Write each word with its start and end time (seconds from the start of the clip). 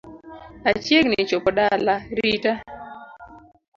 Achiegni 0.69 1.17
chopo 1.29 1.49
dala 1.57 1.95
rita 2.17 2.53